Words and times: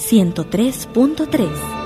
103.3. 0.00 1.79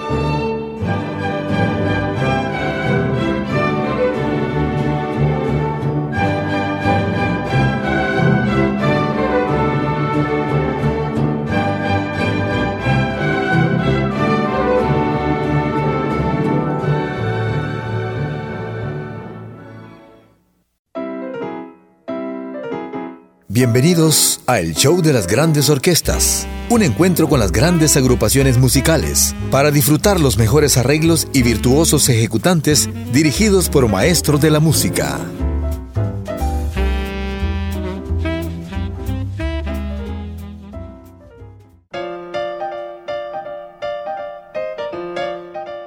Bienvenidos 23.54 24.40
a 24.49 24.58
El 24.58 24.75
Show 24.75 25.00
de 25.00 25.13
las 25.13 25.29
Grandes 25.29 25.71
Orquestas, 25.71 26.44
un 26.71 26.82
encuentro 26.82 27.29
con 27.29 27.39
las 27.39 27.53
grandes 27.53 27.96
agrupaciones 27.96 28.58
musicales 28.58 29.32
para 29.53 29.71
disfrutar 29.71 30.18
los 30.18 30.36
mejores 30.39 30.77
arreglos 30.77 31.29
y 31.32 31.44
virtuosos 31.44 32.08
ejecutantes 32.08 32.91
dirigidos 33.12 33.69
por 33.69 33.88
maestros 33.88 34.41
de 34.41 34.50
la 34.50 34.58
música. 34.58 35.20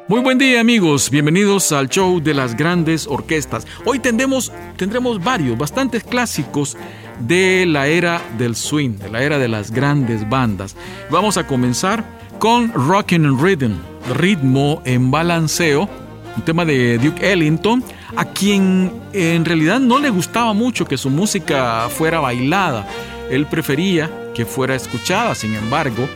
Muy 0.08 0.22
buen 0.22 0.38
día 0.38 0.62
amigos, 0.62 1.10
bienvenidos 1.10 1.74
al 1.74 1.90
show 1.90 2.22
de 2.22 2.34
las 2.34 2.56
grandes 2.56 3.08
orquestas. 3.08 3.68
Hoy 3.84 4.00
tendremos, 4.00 4.54
tendremos 4.78 5.22
varios, 5.22 5.58
bastantes 5.58 6.06
clásicos 6.06 6.78
de 7.20 7.66
la 7.68 7.88
era 7.88 8.22
del 8.38 8.56
swing, 8.56 8.98
de 8.98 9.10
la 9.10 9.24
era 9.24 9.38
de 9.38 9.48
las 9.48 9.72
grandes 9.72 10.28
bandas. 10.30 10.76
Vamos 11.10 11.38
a 11.38 11.48
comenzar 11.48 12.04
con 12.40 12.72
Rockin' 12.74 13.40
Rhythm, 13.40 13.74
ritmo 14.16 14.82
en 14.86 15.10
balanceo, 15.12 15.90
un 16.36 16.42
tema 16.44 16.66
de 16.66 16.98
Duke 17.00 17.32
Ellington, 17.32 17.84
a 18.16 18.26
quien 18.26 18.92
en 19.14 19.46
realidad 19.46 19.80
no 19.80 20.00
le 20.00 20.10
gustaba 20.10 20.54
mucho 20.54 20.86
que 20.86 20.98
su 20.98 21.10
música 21.10 21.88
fuera 21.90 22.20
bailada. 22.20 22.88
Él 23.30 23.46
prefería 23.48 24.10
que 24.34 24.46
fuera 24.46 24.76
escuchada, 24.76 25.34
sin 25.36 25.56
embargo, 25.56 26.08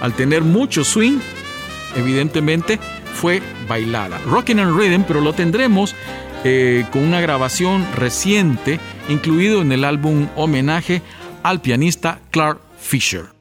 al 0.00 0.12
tener 0.12 0.42
mucho 0.42 0.84
swing, 0.84 1.18
evidentemente 1.96 2.78
fue 3.14 3.42
bailada. 3.68 4.18
Rockin' 4.26 4.60
and 4.60 4.76
Rhythm, 4.76 5.04
pero 5.06 5.20
lo 5.20 5.32
tendremos 5.32 5.94
eh, 6.44 6.84
con 6.90 7.02
una 7.02 7.20
grabación 7.20 7.86
reciente 7.94 8.78
incluido 9.08 9.62
en 9.62 9.72
el 9.72 9.84
álbum 9.84 10.28
homenaje 10.36 11.02
al 11.42 11.60
pianista 11.60 12.20
Clark 12.30 12.60
Fisher. 12.78 13.37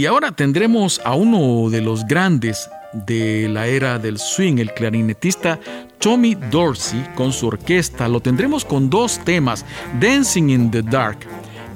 Y 0.00 0.06
ahora 0.06 0.32
tendremos 0.32 0.98
a 1.04 1.14
uno 1.14 1.68
de 1.68 1.82
los 1.82 2.06
grandes 2.06 2.70
de 2.94 3.50
la 3.50 3.66
era 3.66 3.98
del 3.98 4.16
swing, 4.16 4.56
el 4.56 4.72
clarinetista 4.72 5.60
Tommy 5.98 6.34
Dorsey 6.34 7.06
con 7.14 7.34
su 7.34 7.48
orquesta. 7.48 8.08
Lo 8.08 8.20
tendremos 8.20 8.64
con 8.64 8.88
dos 8.88 9.22
temas, 9.26 9.66
Dancing 10.00 10.48
in 10.48 10.70
the 10.70 10.80
Dark 10.80 11.18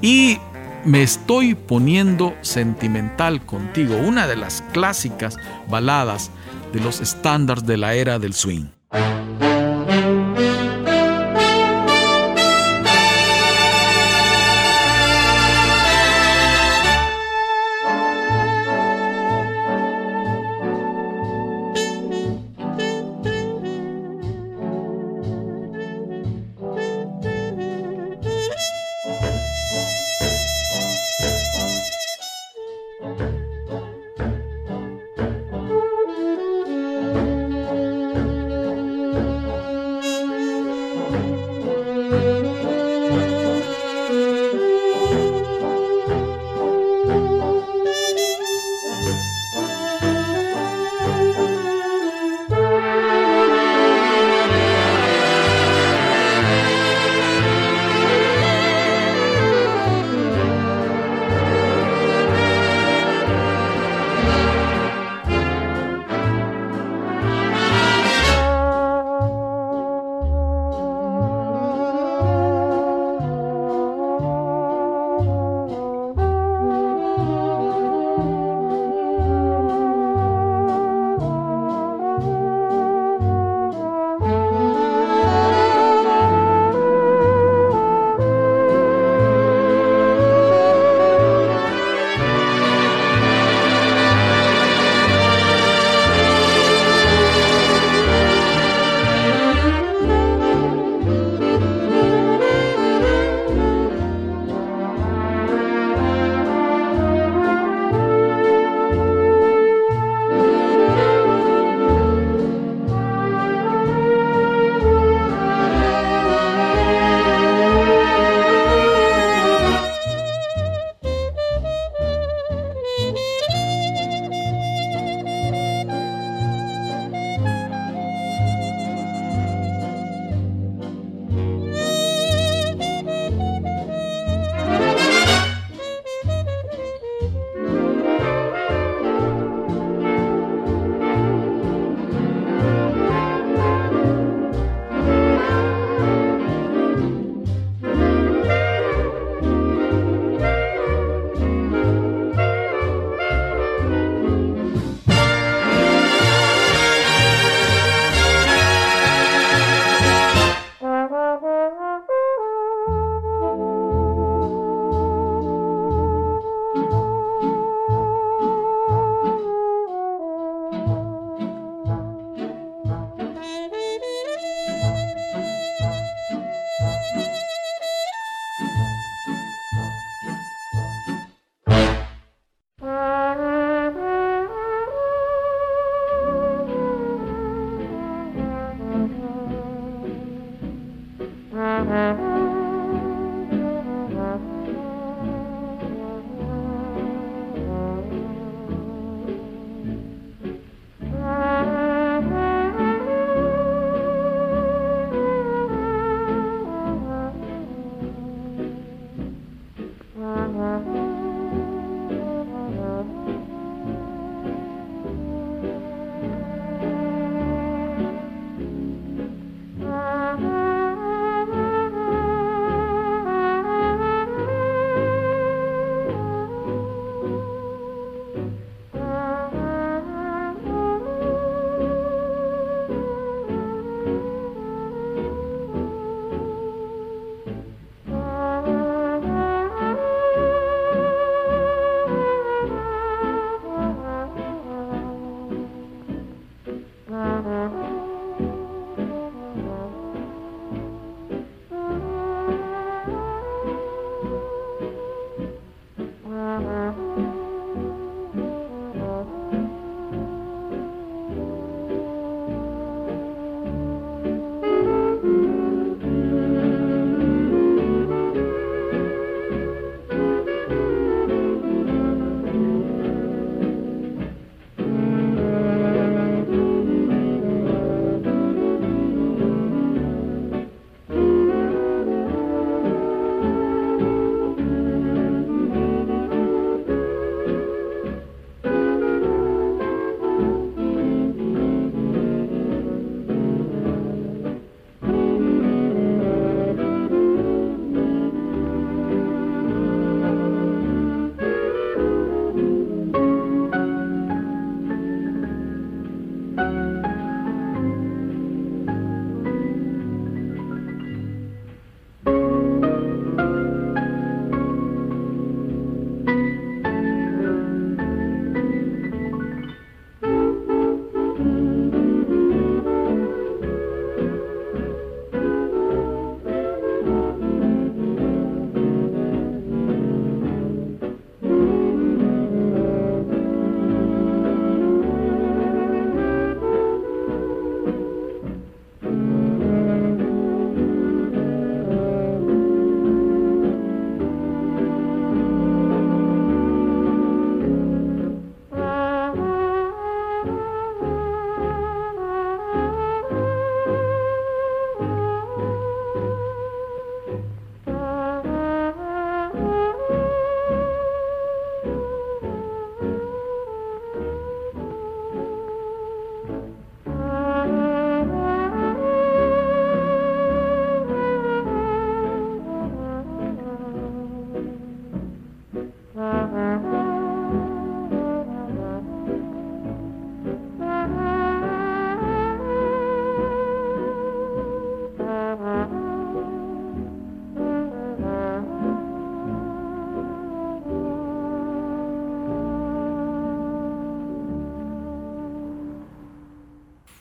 y 0.01 0.39
Me 0.85 1.03
estoy 1.03 1.53
poniendo 1.53 2.33
sentimental 2.41 3.45
contigo, 3.45 3.95
una 3.95 4.25
de 4.25 4.37
las 4.37 4.63
clásicas 4.73 5.37
baladas 5.69 6.31
de 6.73 6.79
los 6.79 7.01
estándares 7.01 7.63
de 7.67 7.77
la 7.77 7.93
era 7.93 8.17
del 8.17 8.33
swing. 8.33 8.65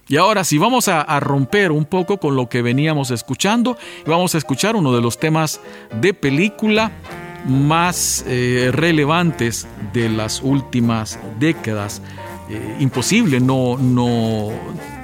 Y 0.08 0.16
ahora 0.16 0.44
sí, 0.44 0.58
vamos 0.58 0.88
a, 0.88 1.04
romper 1.20 1.73
un 1.73 1.84
poco 1.84 2.18
con 2.18 2.37
lo 2.37 2.49
que 2.49 2.61
veníamos 2.61 3.11
escuchando 3.11 3.76
vamos 4.06 4.34
a 4.34 4.38
escuchar 4.38 4.76
uno 4.76 4.94
de 4.94 5.00
los 5.00 5.18
temas 5.18 5.61
de 6.00 6.12
película 6.12 6.92
más 7.46 8.25
eh, 8.26 8.70
relevantes 8.73 9.66
de 9.92 10.08
las 10.08 10.42
últimas 10.42 11.18
décadas. 11.38 12.02
Eh, 12.50 12.76
imposible 12.80 13.40
no, 13.40 13.78
no, 13.78 14.50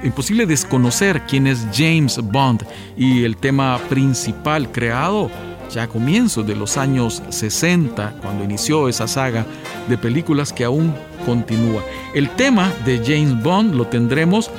imposible 0.03 0.45
desconocer 0.47 1.23
quién 1.27 1.47
es 1.47 1.67
James 1.73 2.19
Bond 2.23 2.67
y 2.97 3.25
el 3.25 3.37
tema 3.37 3.79
principal 3.89 4.71
creado 4.71 5.31
ya 5.71 5.85
a 5.85 5.89
comienzos 5.89 6.47
de 6.47 6.57
los 6.57 6.77
años 6.77 7.23
60, 7.29 8.17
cuando 8.21 8.45
inició 8.45 8.89
esa 8.89 9.07
saga 9.07 9.47
de 9.89 9.97
películas 9.97 10.53
que 10.53 10.65
aún 10.65 10.93
continúa. 11.25 11.83
El 12.13 12.29
tema 12.31 12.73
de 12.85 12.99
James 12.99 13.41
Bond 13.43 13.75
lo 13.75 13.87
tendremos 13.87 14.51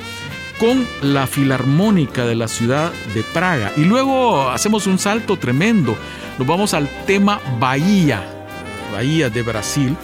con 0.62 0.86
la 1.02 1.26
Filarmónica 1.26 2.24
de 2.24 2.36
la 2.36 2.46
ciudad 2.46 2.92
de 3.16 3.24
Praga. 3.24 3.72
Y 3.76 3.80
luego 3.80 4.48
hacemos 4.48 4.86
un 4.86 5.00
salto 5.00 5.36
tremendo. 5.36 5.96
Nos 6.38 6.46
vamos 6.46 6.72
al 6.72 6.88
tema 7.04 7.40
Bahía, 7.58 8.46
Bahía 8.92 9.28
de 9.28 9.42
Brasil, 9.42 9.96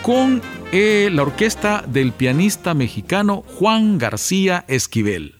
con 0.00 0.40
eh, 0.72 1.10
la 1.12 1.20
orquesta 1.20 1.84
del 1.86 2.12
pianista 2.12 2.72
mexicano 2.72 3.44
Juan 3.58 3.98
García 3.98 4.64
Esquivel. 4.68 5.39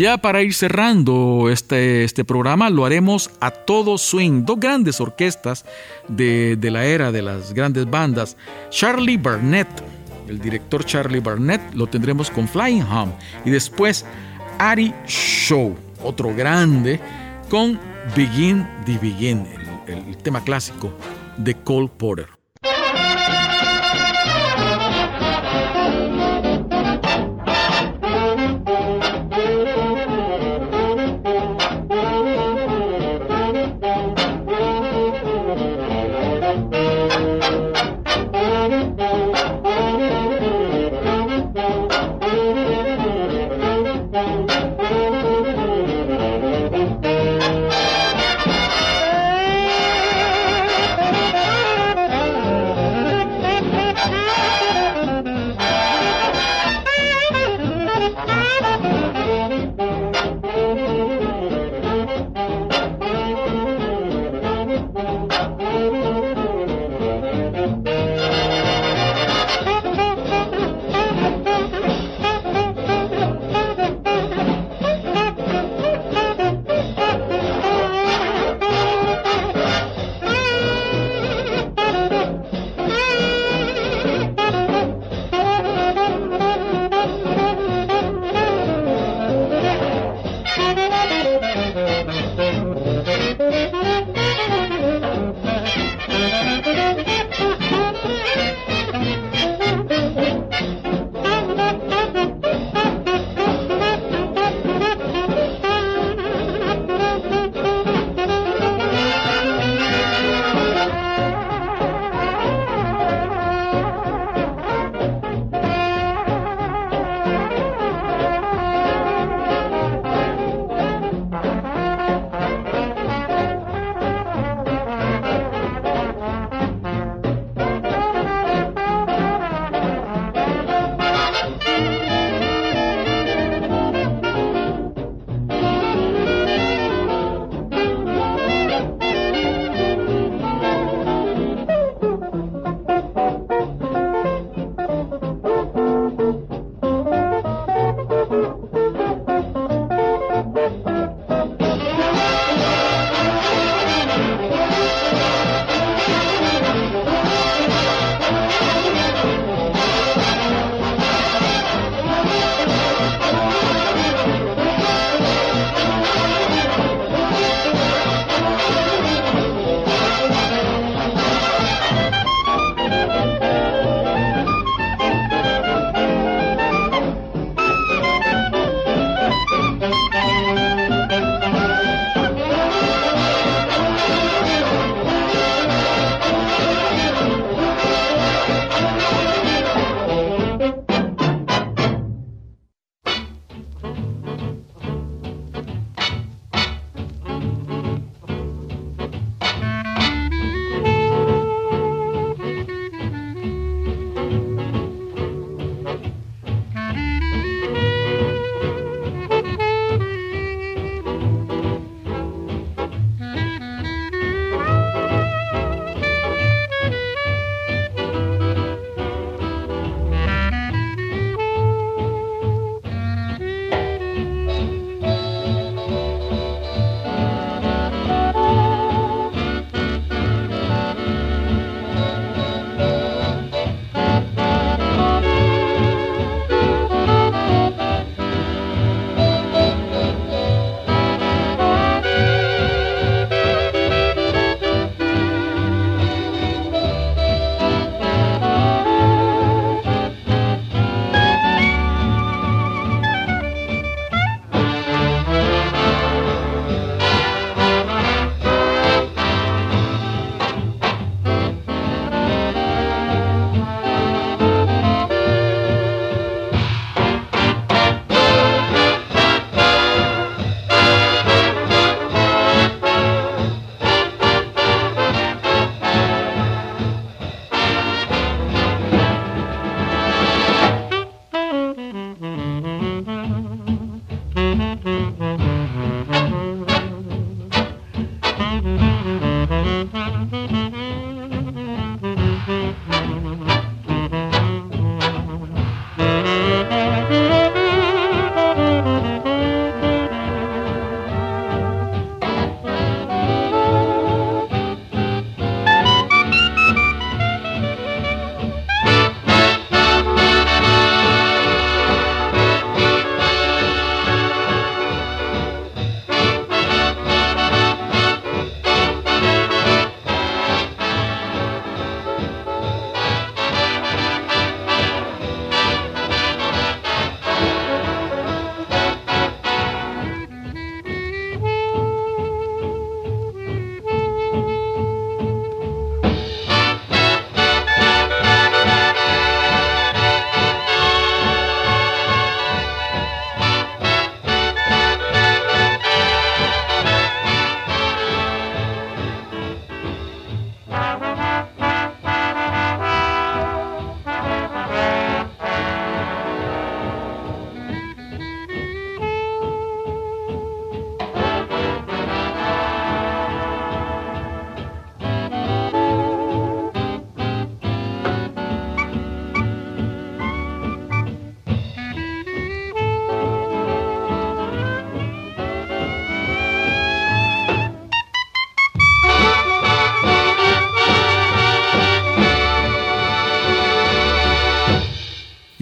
ya 0.00 0.18
para 0.18 0.42
ir 0.42 0.54
cerrando 0.54 1.48
este, 1.50 2.04
este 2.04 2.24
programa, 2.24 2.70
lo 2.70 2.84
haremos 2.84 3.30
a 3.40 3.50
todo 3.50 3.98
swing. 3.98 4.44
Dos 4.44 4.58
grandes 4.58 5.00
orquestas 5.00 5.64
de, 6.08 6.56
de 6.56 6.70
la 6.70 6.84
era 6.84 7.12
de 7.12 7.22
las 7.22 7.52
grandes 7.52 7.88
bandas. 7.88 8.36
Charlie 8.70 9.16
Barnett, 9.16 9.68
el 10.28 10.40
director 10.40 10.84
Charlie 10.84 11.20
Barnett, 11.20 11.60
lo 11.74 11.86
tendremos 11.86 12.30
con 12.30 12.48
Flying 12.48 12.82
Hum. 12.82 13.12
Y 13.44 13.50
después 13.50 14.04
Ari 14.58 14.92
Show, 15.06 15.76
otro 16.02 16.34
grande, 16.34 16.98
con 17.48 17.78
Begin 18.16 18.66
the 18.86 18.98
Begin, 18.98 19.46
el, 19.86 19.98
el 19.98 20.16
tema 20.18 20.42
clásico 20.42 20.92
de 21.36 21.54
Cole 21.54 21.90
Porter. 21.96 22.43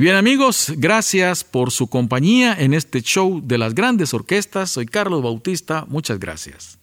Bien 0.03 0.17
amigos, 0.17 0.73
gracias 0.79 1.45
por 1.45 1.71
su 1.71 1.87
compañía 1.87 2.57
en 2.59 2.75
este 2.75 3.03
show 3.03 3.41
de 3.41 3.57
las 3.57 3.73
grandes 3.73 4.13
orquestas. 4.13 4.73
Soy 4.73 4.85
Carlos 4.85 5.23
Bautista, 5.23 5.85
muchas 5.87 6.19
gracias. 6.19 6.81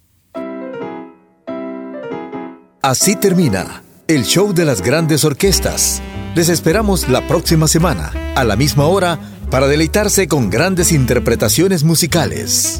Así 2.82 3.18
termina 3.18 3.84
el 4.08 4.24
show 4.24 4.54
de 4.54 4.64
las 4.64 4.82
grandes 4.82 5.26
orquestas. 5.26 6.02
Les 6.34 6.48
esperamos 6.48 7.10
la 7.10 7.28
próxima 7.28 7.68
semana, 7.68 8.14
a 8.38 8.46
la 8.46 8.56
misma 8.56 8.86
hora, 8.86 9.20
para 9.52 9.68
deleitarse 9.68 10.30
con 10.30 10.50
grandes 10.50 10.94
interpretaciones 10.94 11.84
musicales. 11.84 12.80